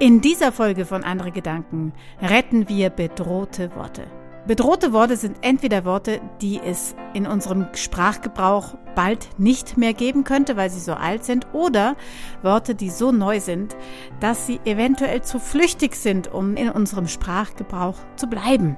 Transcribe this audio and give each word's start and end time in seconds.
In 0.00 0.20
dieser 0.20 0.52
Folge 0.52 0.84
von 0.84 1.02
Andere 1.02 1.32
Gedanken 1.32 1.92
retten 2.22 2.68
wir 2.68 2.88
bedrohte 2.88 3.74
Worte. 3.74 4.04
Bedrohte 4.46 4.92
Worte 4.92 5.16
sind 5.16 5.38
entweder 5.40 5.84
Worte, 5.84 6.20
die 6.40 6.60
es 6.64 6.94
in 7.14 7.26
unserem 7.26 7.66
Sprachgebrauch 7.74 8.76
bald 8.94 9.28
nicht 9.38 9.76
mehr 9.76 9.94
geben 9.94 10.22
könnte, 10.22 10.56
weil 10.56 10.70
sie 10.70 10.78
so 10.78 10.92
alt 10.92 11.24
sind, 11.24 11.48
oder 11.52 11.96
Worte, 12.42 12.76
die 12.76 12.90
so 12.90 13.10
neu 13.10 13.40
sind, 13.40 13.76
dass 14.20 14.46
sie 14.46 14.60
eventuell 14.64 15.22
zu 15.22 15.40
flüchtig 15.40 15.96
sind, 15.96 16.32
um 16.32 16.54
in 16.54 16.70
unserem 16.70 17.08
Sprachgebrauch 17.08 17.96
zu 18.14 18.28
bleiben. 18.28 18.76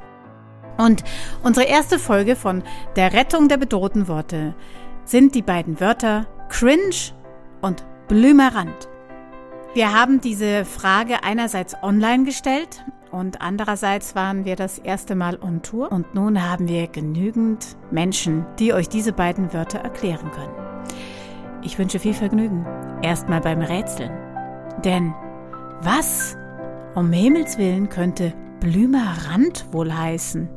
Und 0.79 1.05
unsere 1.43 1.67
erste 1.67 1.99
Folge 1.99 2.35
von 2.35 2.63
der 2.97 3.13
Rettung 3.13 3.49
der 3.49 3.59
bedrohten 3.59 4.09
Worte 4.09 4.55
sind 5.05 5.35
die 5.35 5.43
beiden 5.43 5.81
Wörter 5.81 6.27
cringe 6.49 7.13
und 7.61 7.85
blümerant. 8.09 8.89
Wir 9.73 9.93
haben 9.95 10.21
diese 10.21 10.65
Frage 10.65 11.23
einerseits 11.23 11.77
online 11.81 12.25
gestellt 12.25 12.85
und 13.13 13.41
andererseits 13.41 14.17
waren 14.17 14.45
wir 14.45 14.57
das 14.57 14.81
erste 14.81 15.15
Mal 15.15 15.39
on 15.41 15.63
Tour 15.63 15.93
und 15.93 16.13
nun 16.13 16.43
haben 16.43 16.67
wir 16.67 16.89
genügend 16.89 17.77
Menschen, 17.93 18.45
die 18.59 18.73
euch 18.73 18.89
diese 18.89 19.13
beiden 19.13 19.53
Wörter 19.53 19.79
erklären 19.79 20.29
können. 20.33 20.89
Ich 21.63 21.79
wünsche 21.79 22.01
viel 22.01 22.15
Vergnügen. 22.15 22.67
Erstmal 23.03 23.41
beim 23.41 23.61
Rätseln. 23.61 24.11
Denn 24.85 25.15
was 25.83 26.37
um 26.97 27.13
Himmels 27.13 27.57
Willen 27.57 27.89
könnte 27.89 28.35
Blümerand 28.59 29.67
wohl 29.73 29.93
heißen? 29.97 30.49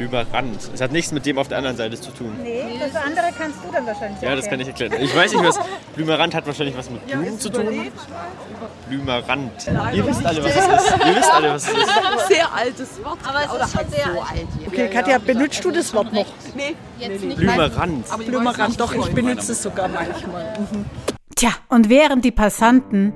Überrannt. 0.00 0.70
Es 0.72 0.80
hat 0.80 0.92
nichts 0.92 1.12
mit 1.12 1.26
dem 1.26 1.38
auf 1.38 1.48
der 1.48 1.58
anderen 1.58 1.76
Seite 1.76 2.00
zu 2.00 2.10
tun. 2.10 2.36
Nee, 2.42 2.62
das 2.78 2.94
andere 2.94 3.26
kannst 3.36 3.58
du 3.64 3.72
dann 3.72 3.86
wahrscheinlich 3.86 4.20
Ja, 4.20 4.34
das 4.34 4.48
kann 4.48 4.60
ich 4.60 4.68
erklären. 4.68 4.92
Ich 5.00 5.14
weiß 5.14 5.32
nicht, 5.32 5.44
was 5.44 5.58
Blümerand 5.94 6.34
hat 6.34 6.46
wahrscheinlich 6.46 6.76
was 6.76 6.90
mit 6.90 7.06
Blumen 7.06 7.38
zu 7.38 7.50
tun. 7.50 7.66
Blümerand. 8.88 9.52
Ihr 9.94 10.06
wisst 10.06 10.24
alle, 10.24 10.44
was 10.44 10.56
es 10.56 10.66
ist. 10.66 11.06
Ihr 11.06 11.16
wisst 11.16 11.32
alle, 11.32 11.50
was 11.50 11.68
es 11.68 11.76
ist. 11.76 12.28
Sehr 12.28 12.52
altes 12.54 13.04
Wort. 13.04 13.18
Aber 13.24 13.40
es 13.60 13.66
ist 13.66 13.78
schon 13.78 13.90
sehr 13.90 14.06
alt. 14.06 14.48
Okay, 14.66 14.88
Katja, 14.88 15.18
benutzt 15.18 15.64
du 15.64 15.70
das 15.70 15.92
Wort 15.94 16.12
noch? 16.12 16.26
Nee, 16.54 16.74
Jetzt 16.98 17.24
nicht 17.24 17.36
Blümerand. 17.36 18.06
Blümerand, 18.26 18.80
doch, 18.80 18.92
ich 18.92 19.14
benutze 19.14 19.52
es 19.52 19.62
sogar 19.62 19.88
manchmal. 19.88 20.58
Mhm. 20.58 20.84
Tja, 21.36 21.50
und 21.68 21.88
während 21.88 22.24
die 22.24 22.32
Passanten 22.32 23.12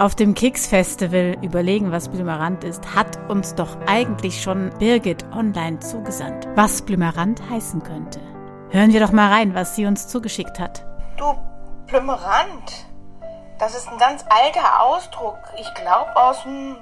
auf 0.00 0.14
dem 0.14 0.34
Kicks-Festival 0.34 1.36
überlegen, 1.42 1.92
was 1.92 2.08
Blümerand 2.08 2.64
ist, 2.64 2.94
hat 2.94 3.18
uns 3.28 3.54
doch 3.54 3.76
eigentlich 3.86 4.42
schon 4.42 4.70
Birgit 4.78 5.26
online 5.30 5.78
zugesandt, 5.80 6.48
was 6.54 6.80
Blümerand 6.80 7.42
heißen 7.50 7.82
könnte. 7.82 8.18
Hören 8.70 8.94
wir 8.94 9.00
doch 9.00 9.12
mal 9.12 9.30
rein, 9.30 9.54
was 9.54 9.76
sie 9.76 9.84
uns 9.84 10.08
zugeschickt 10.08 10.58
hat. 10.58 10.86
Du, 11.18 11.34
Blümerand, 11.86 12.86
das 13.58 13.74
ist 13.74 13.88
ein 13.88 13.98
ganz 13.98 14.24
alter 14.30 14.82
Ausdruck. 14.82 15.38
Ich 15.60 15.74
glaube 15.74 16.16
aus 16.16 16.44
dem 16.44 16.78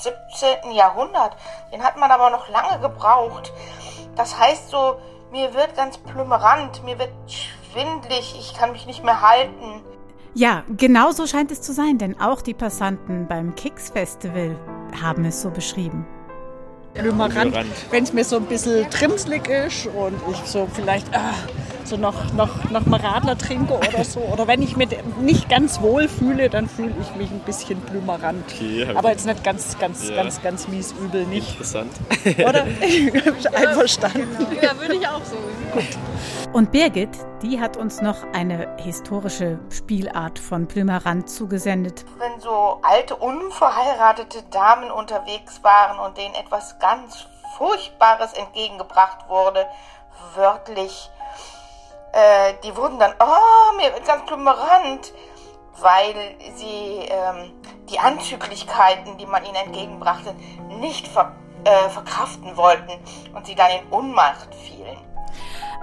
17. 0.00 0.72
Jahrhundert. 0.72 1.34
Den 1.72 1.82
hat 1.82 1.96
man 1.96 2.10
aber 2.10 2.28
noch 2.28 2.50
lange 2.50 2.78
gebraucht. 2.80 3.54
Das 4.16 4.38
heißt 4.38 4.68
so, 4.68 5.00
mir 5.30 5.54
wird 5.54 5.74
ganz 5.76 5.96
blümerant, 5.96 6.84
mir 6.84 6.98
wird 6.98 7.12
schwindlig, 7.26 8.36
ich 8.38 8.52
kann 8.52 8.72
mich 8.72 8.84
nicht 8.84 9.02
mehr 9.02 9.22
halten. 9.22 9.82
Ja, 10.38 10.64
genau 10.76 11.12
so 11.12 11.26
scheint 11.26 11.50
es 11.50 11.62
zu 11.62 11.72
sein, 11.72 11.96
denn 11.96 12.20
auch 12.20 12.42
die 12.42 12.52
Passanten 12.52 13.26
beim 13.26 13.54
Kicks 13.54 13.88
Festival 13.88 14.54
haben 15.00 15.24
es 15.24 15.40
so 15.40 15.48
beschrieben. 15.48 16.06
Blümerand, 16.92 17.56
wenn 17.90 18.04
es 18.04 18.12
mir 18.12 18.22
so 18.22 18.36
ein 18.36 18.44
bisschen 18.44 18.90
trimslig 18.90 19.48
ist 19.48 19.86
und 19.86 20.14
ich 20.30 20.36
so 20.44 20.68
vielleicht 20.70 21.08
ah, 21.16 21.32
so 21.86 21.96
noch, 21.96 22.32
noch, 22.32 22.70
noch 22.70 22.86
mal 22.86 23.00
Radler 23.00 23.38
trinke 23.38 23.74
oder 23.74 24.04
so. 24.04 24.20
Oder 24.20 24.46
wenn 24.46 24.62
ich 24.62 24.76
mich 24.76 24.88
nicht 25.20 25.48
ganz 25.48 25.80
wohl 25.80 26.08
fühle, 26.08 26.50
dann 26.50 26.68
fühle 26.68 26.94
ich 27.00 27.14
mich 27.16 27.30
ein 27.30 27.40
bisschen 27.40 27.80
blümerant. 27.80 28.44
Okay, 28.52 28.86
Aber 28.94 29.10
jetzt 29.10 29.26
nicht 29.26 29.42
ganz, 29.44 29.78
ganz, 29.78 30.08
Ja. 30.08 30.16
ganz, 30.16 30.42
ganz 30.42 30.68
mies 30.68 30.92
übel 30.92 31.24
nicht. 31.26 31.50
Interessant. 31.52 31.92
Oder? 32.38 32.66
Einverstanden. 33.54 34.46
Ja, 34.60 34.78
würde 34.80 34.94
ich 34.96 35.06
auch 35.08 35.20
so. 35.24 35.36
Und 36.52 36.72
Birgit, 36.72 37.10
die 37.42 37.60
hat 37.60 37.76
uns 37.76 38.00
noch 38.00 38.16
eine 38.32 38.76
historische 38.78 39.58
Spielart 39.70 40.38
von 40.38 40.66
Blümerand 40.66 41.28
zugesendet. 41.28 42.04
Wenn 42.18 42.40
so 42.40 42.78
alte, 42.82 43.16
unverheiratete 43.16 44.42
Damen 44.50 44.90
unterwegs 44.90 45.62
waren 45.62 45.98
und 45.98 46.16
denen 46.16 46.34
etwas 46.34 46.78
ganz 46.78 47.26
Furchtbares 47.58 48.32
entgegengebracht 48.34 49.28
wurde, 49.28 49.66
wörtlich, 50.34 51.10
äh, 52.16 52.54
die 52.64 52.74
wurden 52.74 52.98
dann, 52.98 53.12
oh, 53.20 53.76
mir 53.76 53.92
wird 53.92 54.06
ganz 54.06 54.24
blümerant, 54.24 55.12
weil 55.80 56.14
sie 56.54 57.06
ähm, 57.08 57.52
die 57.90 57.98
Anzüglichkeiten, 57.98 59.18
die 59.18 59.26
man 59.26 59.44
ihnen 59.44 59.56
entgegenbrachte, 59.56 60.34
nicht 60.80 61.06
ver 61.06 61.32
äh, 61.64 61.88
verkraften 61.90 62.56
wollten 62.56 62.92
und 63.34 63.44
sie 63.44 63.54
dann 63.56 63.70
in 63.70 63.92
Ohnmacht 63.92 64.54
fielen. 64.54 64.96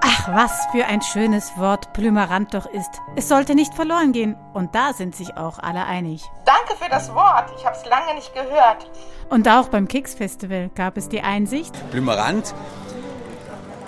Ach, 0.02 0.30
was 0.34 0.66
für 0.72 0.86
ein 0.86 1.02
schönes 1.02 1.58
Wort 1.58 1.94
Blümerand 1.94 2.54
doch 2.54 2.66
ist. 2.66 2.90
Es 3.16 3.28
sollte 3.28 3.54
nicht 3.54 3.74
verloren 3.74 4.12
gehen. 4.12 4.36
Und 4.54 4.76
da 4.76 4.94
sind 4.94 5.16
sich 5.16 5.38
auch 5.38 5.60
alle 5.60 5.86
einig. 5.86 6.24
Danke 6.46 6.76
für 6.82 6.90
das 6.90 7.14
Wort, 7.14 7.52
ich 7.58 7.66
habe 7.66 7.76
es 7.76 7.86
lange 7.86 8.16
nicht 8.16 8.34
gehört. 8.34 8.90
Und 9.30 9.48
auch 9.48 9.68
beim 9.68 9.88
Kicks 9.88 10.14
Festival 10.14 10.70
gab 10.74 10.98
es 10.98 11.10
die 11.10 11.22
Einsicht, 11.22 11.74
Blümerand, 11.92 12.54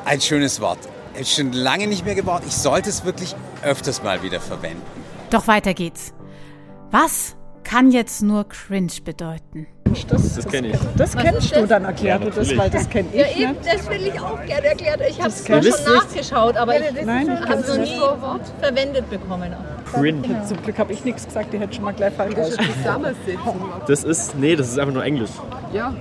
ein 0.05 0.21
schönes 0.21 0.61
Wort. 0.61 0.79
Ist 1.19 1.33
schon 1.35 1.53
lange 1.53 1.87
nicht 1.87 2.05
mehr 2.05 2.15
gebraucht. 2.15 2.43
Ich 2.45 2.55
sollte 2.55 2.89
es 2.89 3.05
wirklich 3.05 3.35
öfters 3.63 4.03
mal 4.03 4.21
wieder 4.23 4.39
verwenden. 4.39 4.81
doch 5.29 5.47
weiter 5.47 5.73
geht's. 5.73 6.13
Was 6.91 7.35
kann 7.63 7.91
jetzt 7.91 8.21
nur 8.21 8.47
cringe 8.47 8.91
bedeuten? 9.03 9.67
Das, 10.09 10.35
Das 10.35 10.47
kenne 10.47 10.69
ich. 10.69 10.77
Das 10.97 11.15
kennst 11.15 11.55
du, 11.55 11.65
dann 11.67 11.85
erklär 11.85 12.19
du 12.19 12.29
das, 12.29 12.55
weil 12.57 12.69
das 12.69 12.89
kenne 12.89 13.07
Ja, 13.13 13.25
ich 13.27 13.39
eben, 13.39 13.53
nicht. 13.53 13.65
das 13.73 13.89
will 13.89 14.07
ich 14.07 14.19
auch 14.19 14.43
gerne 14.45 14.67
erklären. 14.67 14.99
Ich 15.09 15.19
habe 15.19 15.29
es 15.29 15.43
zwar 15.43 15.63
schon 15.63 15.93
nachgeschaut, 15.95 16.57
aber 16.57 16.75
ich 16.77 17.05
Nein, 17.05 17.31
ich 17.41 17.49
habe 17.49 17.61
es 17.61 17.67
noch 17.69 17.77
nicht. 17.77 17.93
nie 17.95 18.61
verwendet 18.61 19.09
bekommen. 19.09 19.55
Cringe. 19.91 20.43
Zum 20.47 20.61
Glück 20.63 20.77
habe 20.79 20.91
ich 20.93 21.05
nichts 21.05 21.25
gesagt, 21.25 21.53
die 21.53 21.59
hätte 21.59 21.73
schon 21.75 21.85
mal 21.85 21.93
gleich 21.93 22.13
Zusammensitzen. 22.77 23.37
Das 23.87 24.03
ist, 24.03 24.35
nee, 24.37 24.55
das 24.55 24.67
ist 24.69 24.79
einfach 24.79 24.93
nur 24.93 25.03
Englisch. 25.03 25.31
Ja. 25.71 25.93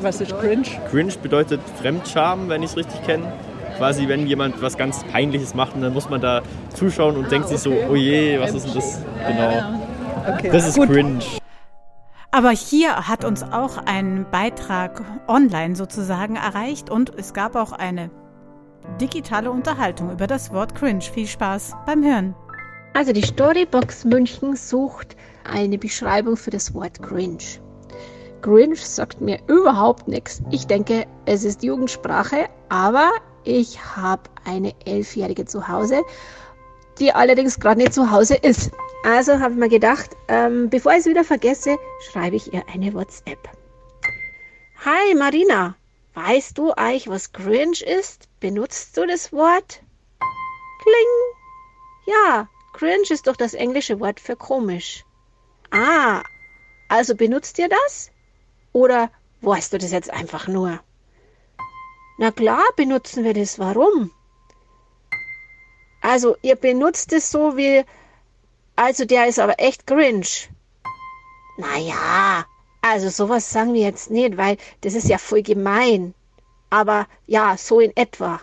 Was 0.00 0.20
ist 0.20 0.36
cringe? 0.38 0.64
Cringe 0.90 1.12
bedeutet 1.22 1.60
Fremdscham, 1.80 2.48
wenn 2.48 2.62
ich 2.62 2.70
es 2.70 2.76
richtig 2.76 3.02
kenne. 3.04 3.32
Quasi, 3.76 4.08
wenn 4.08 4.26
jemand 4.26 4.62
was 4.62 4.76
ganz 4.76 5.04
Peinliches 5.04 5.54
macht 5.54 5.74
und 5.74 5.82
dann 5.82 5.92
muss 5.92 6.08
man 6.08 6.20
da 6.20 6.42
zuschauen 6.74 7.16
und 7.16 7.30
denkt 7.30 7.48
sich 7.48 7.58
so, 7.58 7.72
oh 7.90 7.94
je, 7.94 8.38
was 8.40 8.54
ist 8.54 8.66
denn 8.66 8.74
das? 8.74 9.02
Genau. 9.26 10.34
Okay. 10.36 10.50
Das 10.50 10.68
ist 10.68 10.76
Gut. 10.76 10.88
cringe. 10.88 11.20
Aber 12.30 12.50
hier 12.50 13.08
hat 13.08 13.24
uns 13.24 13.42
auch 13.42 13.78
ein 13.86 14.26
Beitrag 14.30 15.02
online 15.28 15.76
sozusagen 15.76 16.36
erreicht 16.36 16.90
und 16.90 17.12
es 17.16 17.32
gab 17.32 17.54
auch 17.54 17.72
eine 17.72 18.10
digitale 19.00 19.50
Unterhaltung 19.50 20.10
über 20.10 20.26
das 20.26 20.52
Wort 20.52 20.74
cringe. 20.74 21.02
Viel 21.02 21.26
Spaß 21.26 21.74
beim 21.86 22.02
Hören. 22.02 22.34
Also 22.94 23.12
die 23.12 23.22
Storybox 23.22 24.04
München 24.04 24.56
sucht 24.56 25.16
eine 25.44 25.78
Beschreibung 25.78 26.36
für 26.36 26.50
das 26.50 26.74
Wort 26.74 27.02
cringe. 27.02 27.38
Cringe 28.42 28.76
sagt 28.76 29.20
mir 29.20 29.38
überhaupt 29.46 30.06
nichts. 30.06 30.42
Ich 30.50 30.66
denke, 30.66 31.06
es 31.24 31.44
ist 31.44 31.62
Jugendsprache, 31.62 32.46
aber 32.68 33.10
ich 33.44 33.96
habe 33.96 34.22
eine 34.44 34.74
Elfjährige 34.84 35.44
zu 35.44 35.68
Hause, 35.68 36.02
die 36.98 37.12
allerdings 37.12 37.60
gerade 37.60 37.80
nicht 37.80 37.94
zu 37.94 38.10
Hause 38.10 38.36
ist. 38.36 38.70
Also 39.04 39.38
habe 39.40 39.54
ich 39.54 39.60
mir 39.60 39.68
gedacht, 39.68 40.16
ähm, 40.28 40.70
bevor 40.70 40.92
ich 40.92 41.00
es 41.00 41.06
wieder 41.06 41.24
vergesse, 41.24 41.76
schreibe 42.10 42.36
ich 42.36 42.52
ihr 42.52 42.64
eine 42.72 42.94
WhatsApp. 42.94 43.50
Hi 44.84 45.14
Marina, 45.14 45.76
weißt 46.14 46.56
du 46.56 46.72
eigentlich, 46.72 47.08
was 47.08 47.32
cringe 47.32 47.80
ist? 47.84 48.28
Benutzt 48.40 48.96
du 48.96 49.06
das 49.06 49.32
Wort? 49.32 49.82
Kling. 50.82 52.14
Ja, 52.14 52.48
cringe 52.72 53.10
ist 53.10 53.26
doch 53.26 53.36
das 53.36 53.54
englische 53.54 54.00
Wort 54.00 54.20
für 54.20 54.36
komisch. 54.36 55.04
Ah, 55.70 56.22
also 56.88 57.14
benutzt 57.14 57.58
ihr 57.58 57.68
das? 57.68 58.10
Oder 58.72 59.10
weißt 59.40 59.72
du 59.72 59.78
das 59.78 59.92
jetzt 59.92 60.10
einfach 60.10 60.48
nur? 60.48 60.80
Na 62.16 62.30
klar 62.30 62.64
benutzen 62.76 63.24
wir 63.24 63.34
das. 63.34 63.58
Warum? 63.58 64.10
Also, 66.00 66.36
ihr 66.42 66.56
benutzt 66.56 67.12
es 67.12 67.30
so 67.30 67.56
wie, 67.56 67.84
also 68.76 69.04
der 69.04 69.26
ist 69.26 69.38
aber 69.38 69.58
echt 69.58 69.86
cringe. 69.86 70.26
Naja, 71.56 72.44
also 72.82 73.08
sowas 73.08 73.50
sagen 73.50 73.72
wir 73.74 73.82
jetzt 73.82 74.10
nicht, 74.10 74.36
weil 74.36 74.58
das 74.82 74.94
ist 74.94 75.08
ja 75.08 75.18
voll 75.18 75.42
gemein. 75.42 76.14
Aber 76.70 77.06
ja, 77.26 77.56
so 77.56 77.80
in 77.80 77.96
etwa. 77.96 78.40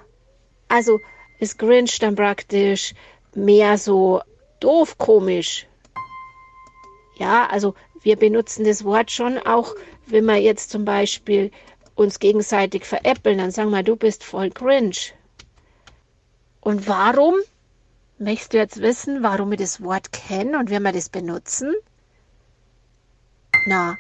Also 0.70 1.00
ist 1.40 1.60
cringe 1.60 1.92
dann 2.00 2.16
praktisch 2.16 2.94
mehr 3.36 3.78
so 3.78 4.22
doof 4.60 4.98
komisch. 4.98 5.68
Ja, 7.18 7.48
also 7.48 7.76
wir 8.02 8.16
benutzen 8.16 8.66
das 8.66 8.84
Wort 8.84 9.12
schon 9.12 9.38
auch, 9.38 9.76
wenn 10.08 10.26
wir 10.26 10.38
jetzt 10.38 10.72
zum 10.72 10.86
Beispiel 10.86 11.52
uns 11.96 12.20
gegenseitig 12.20 12.86
veräppeln, 12.86 13.38
dann 13.38 13.52
sagen 13.52 13.72
wir, 13.72 13.84
du 13.84 13.96
bist 13.96 14.24
voll 14.24 14.50
cringe. 14.50 14.96
Und 16.62 16.88
warum? 16.88 17.36
Möchtest 18.18 18.54
du 18.54 18.58
jetzt 18.58 18.82
wissen, 18.82 19.24
warum 19.24 19.50
wir 19.50 19.58
das 19.58 19.82
Wort 19.82 20.12
kennen 20.12 20.56
und 20.56 20.70
wie 20.70 20.80
wir 20.80 20.92
das 20.92 21.10
benutzen? 21.10 21.74
Na, 23.66 23.98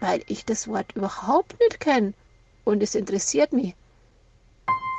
weil 0.00 0.22
ich 0.28 0.44
das 0.44 0.68
Wort 0.68 0.92
überhaupt 0.94 1.58
nicht 1.60 1.80
kenne 1.80 2.14
und 2.64 2.82
es 2.82 2.94
interessiert 2.94 3.52
mich. 3.52 3.74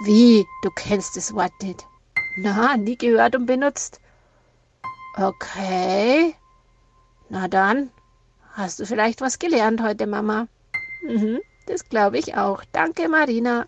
Wie, 0.03 0.45
du 0.61 0.69
kennst 0.75 1.15
das 1.15 1.33
Wort 1.33 1.53
nicht? 1.61 1.85
Na, 2.37 2.75
nie 2.75 2.97
gehört 2.97 3.35
und 3.35 3.45
benutzt. 3.45 4.01
Okay. 5.15 6.35
Na 7.29 7.47
dann, 7.47 7.91
hast 8.53 8.79
du 8.79 8.85
vielleicht 8.85 9.21
was 9.21 9.39
gelernt 9.39 9.81
heute, 9.81 10.07
Mama? 10.07 10.47
Mhm, 11.01 11.39
das 11.65 11.87
glaube 11.89 12.17
ich 12.17 12.35
auch. 12.35 12.63
Danke, 12.71 13.09
Marina. 13.09 13.65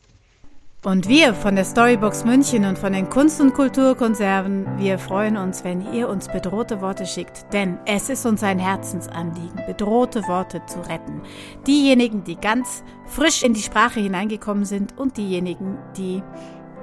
Und 0.85 1.07
wir 1.07 1.33
von 1.33 1.55
der 1.55 1.65
Storybox 1.65 2.25
München 2.25 2.63
und 2.63 2.77
von 2.77 2.93
den 2.93 3.09
Kunst- 3.09 3.41
und 3.41 3.55
Kulturkonserven, 3.55 4.77
wir 4.77 4.99
freuen 4.99 5.35
uns, 5.35 5.63
wenn 5.63 5.91
ihr 5.91 6.07
uns 6.07 6.27
bedrohte 6.27 6.79
Worte 6.79 7.07
schickt, 7.07 7.51
denn 7.53 7.79
es 7.87 8.07
ist 8.09 8.23
uns 8.27 8.43
ein 8.43 8.59
Herzensanliegen, 8.59 9.65
bedrohte 9.65 10.21
Worte 10.27 10.61
zu 10.67 10.79
retten. 10.81 11.23
Diejenigen, 11.65 12.23
die 12.23 12.35
ganz 12.35 12.83
frisch 13.07 13.41
in 13.41 13.55
die 13.55 13.63
Sprache 13.63 13.99
hineingekommen 13.99 14.63
sind 14.63 14.95
und 14.95 15.17
diejenigen, 15.17 15.79
die 15.97 16.21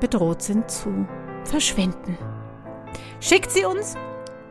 bedroht 0.01 0.43
sind 0.43 0.69
zu 0.69 1.07
verschwinden. 1.45 2.19
Schickt 3.21 3.53
sie 3.53 3.65
uns 3.65 3.95